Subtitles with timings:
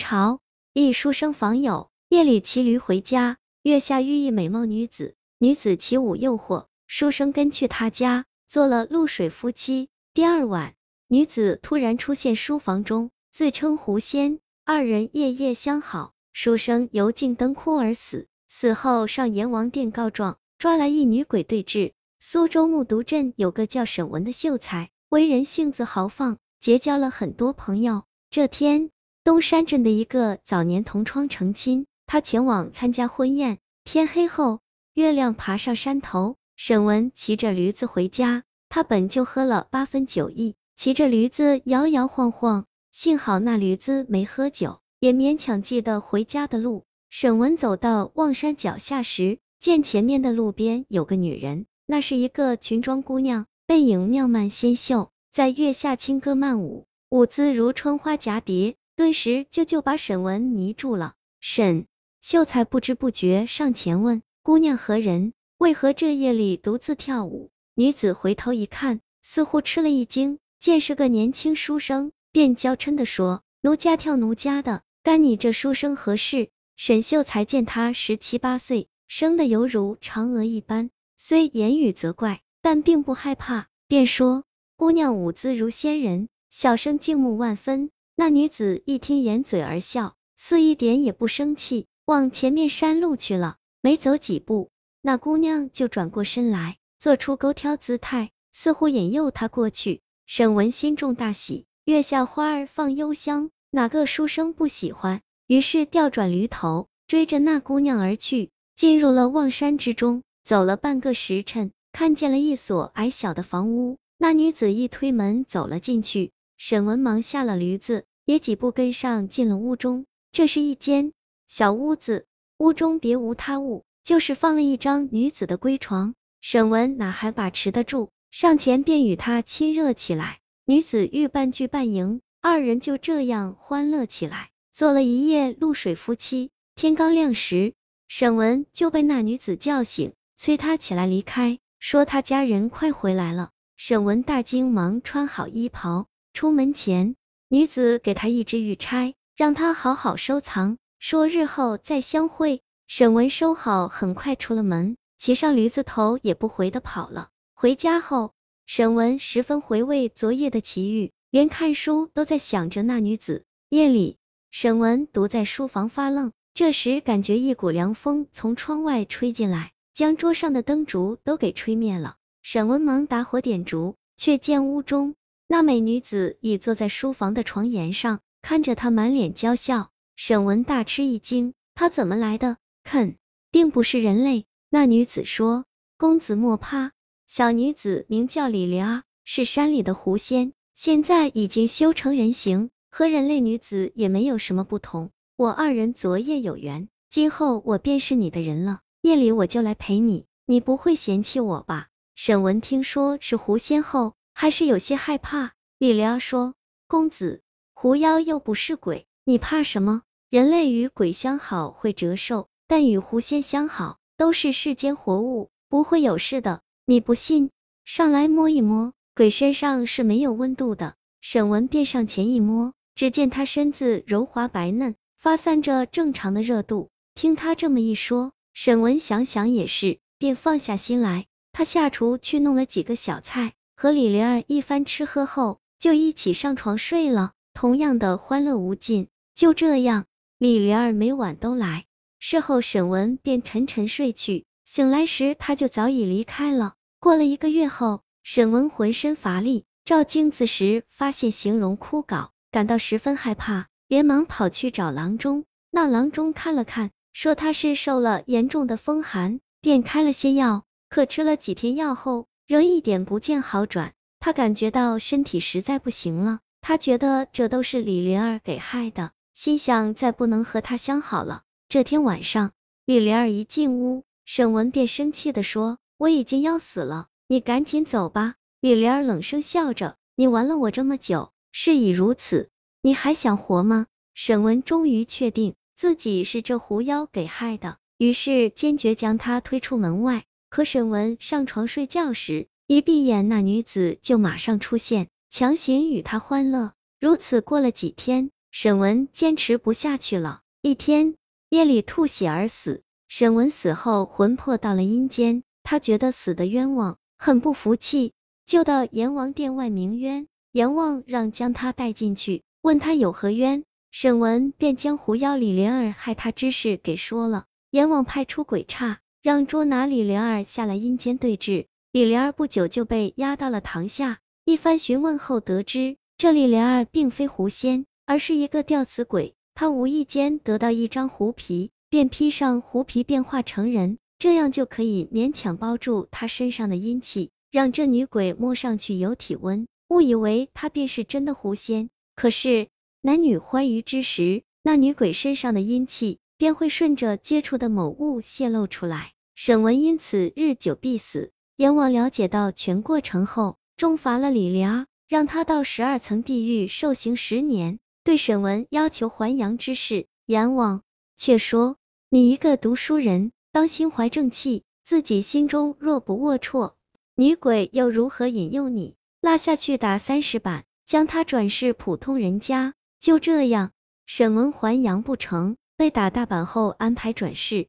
[0.00, 0.40] 朝，
[0.72, 9.90] 一书生访友，夜里骑驴回家，月下遇一美貌女子，女子起舞诱惑，书生跟去他家，做了露水夫妻。
[10.14, 10.74] 第二晚，
[11.06, 21.92] 女子突然出现书房中，自称狐仙，二人夜夜相好，书生由尽灯枯而死，死后上阎王殿告状，抓来一女鬼对峙。
[22.18, 28.04] 苏州木渎镇有个叫沈文的秀才，为人性子豪放，结交了很多朋友。
[28.30, 28.90] 这天，
[29.22, 33.58] 东山镇的一个早年同窗成亲，他前往参加婚宴。
[33.84, 34.60] 天黑后，
[34.94, 38.44] 月亮爬上山头，沈文骑着驴子回家。
[38.70, 46.84] 他本就喝了八分酒意，骑着驴子摇摇晃晃，幸好那驴子没喝酒，也勉强记得回家的路。
[47.10, 56.86] 沈文走到望山脚下时，见前面的路边有个女人，那是一个裙装姑娘，背影妙曼纤秀，在月下轻歌曼舞。
[57.10, 61.14] 舞姿如春花蛱蝶，顿时就就把沈文迷住了。
[61.40, 61.86] 沈
[62.20, 65.32] 秀才不知不觉上前问：“姑娘何人？
[65.56, 84.44] 为何这夜里独自跳舞？”女子回头一看，似乎吃了一惊，见是个年轻书生，便娇嗔的说：“奴家跳奴家的，干你这书生何事？”沈秀才见他十七八岁，生的犹如嫦娥一般，虽言语责怪，但并不害怕，便说
[84.76, 87.90] ：“姑娘舞姿如仙人。”小生敬慕万分。
[88.20, 93.56] 那女子一听，掩嘴而笑，似一点也不生气，往前面山路去了。
[93.80, 94.68] 没走几步，
[95.00, 100.02] 那姑娘就转过身来，做出勾挑姿态，似乎引诱他过去。
[100.26, 105.22] 沈文心中大喜，月下花儿放幽香，哪个书生不喜欢？
[105.46, 110.22] 于是调转驴头，追着那姑娘而去，进入了望山之中。
[110.44, 116.32] 走了半个时辰，看见了一所矮小的房屋，那女子一推门走了进去。
[116.58, 120.06] 沈文忙下了驴子，也几步跟上进了屋中。
[120.30, 121.12] 这是一间
[121.48, 122.26] 小屋子，
[122.58, 126.14] 屋中别无他物，就是放了一张女子的龟床。
[126.40, 130.38] 沈文哪还把持得住，上前便与她亲热起来。
[130.64, 136.50] 女子欲半拒半迎，二人就这样欢乐起来，做了一夜露水夫妻。
[136.76, 137.74] 天刚亮时，
[138.06, 143.50] 沈文就被那女子叫醒，催他起来离开，说他家人快回来了。
[143.76, 146.06] 沈文大惊，忙穿好衣袍。
[146.32, 147.16] 出门前，
[147.52, 152.62] 女子给他一支玉钗，让他好好收藏，说日后再相会。
[152.86, 157.30] 沈文收好，很快出了门，骑上驴子头也不回的跑了。
[157.52, 158.30] 回家后，
[158.66, 163.42] 沈文十分回味昨夜的奇遇，连看书都在想着那女子。
[163.68, 164.18] 夜里，
[164.52, 172.14] 沈文独在书房发愣，这时感觉一股凉风从窗外吹进来，将桌上的灯烛都给吹灭了。
[172.42, 175.16] 沈文忙打火点烛，却见屋中。
[175.52, 179.90] 那美女子已坐在书房的床沿上，看着他满脸娇笑。
[180.14, 182.56] 沈文大吃一惊，他怎么来的？
[182.84, 183.16] 肯
[183.50, 184.44] 定不是人类。
[184.68, 185.64] 那女子说
[185.98, 186.92] ：“公子莫怕，
[187.26, 195.10] 小女子名叫李莲儿，是山里的狐仙，现在已经修成人形，和人类女子也没有什么不同。
[195.34, 198.82] 我二人昨夜有缘，今后我便是你的人了。
[199.02, 204.14] 夜里我就来陪你，你不会嫌弃我吧？”沈文听说是狐仙后。
[204.32, 205.52] 还是有些害怕。
[205.78, 206.54] 李莲儿说
[206.88, 207.42] ：“公子，
[207.74, 210.02] 狐妖又不是鬼，你怕什么？
[210.28, 216.60] 人类与鬼相好会折寿，但与狐仙相好都是世间活物，不会有事的。
[216.84, 217.50] 你不信，
[217.84, 226.88] 上来摸一摸，鬼身上是没有温度的。”沈文便上前一摸，只见他身子柔滑白嫩，发散着正常的热度。
[227.14, 231.26] 听他这么一说，沈文想想也是，便放下心来。
[231.52, 233.52] 他下厨去弄了几个小菜。
[233.82, 239.08] 和李莲儿一番吃喝后，就一起上床睡了，同样的欢乐无尽。
[239.34, 240.04] 就这样，
[240.36, 241.86] 李莲儿每晚都来。
[242.18, 246.74] 事后，沈文便沉沉睡去，醒来时他就早已离开了。
[246.98, 255.46] 过了一个月后，沈文浑身乏力，照镜子时发现形容枯槁，感到十分害怕，连忙跑去找郎中。
[255.70, 262.26] 那郎中看了看，说他是受了严重的风寒，便开了些药，可吃了几天药后。
[262.50, 266.40] 仍一点不见好转，他感觉到身体实在不行了。
[266.60, 271.42] 他觉得这都是李莲儿给害的，心想再不能和他相好了。
[271.68, 272.50] 这天晚上，
[272.84, 282.50] 李莲儿一进屋，沈文便生气的说：“我已经要死了，你赶紧走吧。”李莲儿冷声笑着：“你玩了我这么久，事已如此，
[282.82, 290.24] 你还想活吗？”沈文终于确定自己是这狐妖给害的，于是坚决将他推出门外。
[290.50, 296.72] 可沈文上床睡觉时，一闭眼，那女子就马上出现，强行与他欢乐。
[296.98, 300.40] 如此过了几天，沈文坚持不下去了。
[300.60, 301.14] 一天
[301.50, 302.82] 夜里吐血而死。
[303.08, 308.12] 沈文死后魂魄到了阴间，他觉得死的冤枉，很不服气，
[308.44, 310.26] 就到阎王殿外鸣冤。
[310.50, 313.62] 阎王让将他带进去，问他有何冤。
[313.92, 317.44] 沈文便将狐妖李莲儿害他之事给说了。
[317.70, 321.66] 阎王派出鬼差，让捉拿李莲儿下来阴间对质。
[321.92, 324.18] 李莲儿不久就被押到了堂下。
[324.46, 329.34] 一番询问后，得知这李莲儿并非狐仙，而是一个吊死鬼。
[329.54, 341.90] 他无意间得到一张狐皮，便披上狐皮变化成人，这样就可以勉强包住他身上的阴气，让这女鬼摸上去有体温，误以为他便是真的狐仙。
[342.16, 342.68] 可是
[343.02, 351.32] 男女欢愉之时，那女鬼身上的阴气便会顺着接触的某物泄露出来，沈文因此日久必死。
[351.56, 353.58] 阎王了解到全过程后。
[353.76, 357.78] 重罚了李莲儿，让他到十二层地狱受刑十年。
[358.04, 360.82] 对沈文要求还阳之事，阎王
[361.16, 361.76] 却说
[362.10, 366.72] ：“你一个读书人，当心怀正气，自己心中若不龌龊，
[367.14, 368.96] 女鬼又如何引诱你？
[369.22, 373.72] 拉下去打三十板，将他转世普通人家。”就这样，
[374.04, 377.68] 沈文还阳不成，被打大板后安排转世。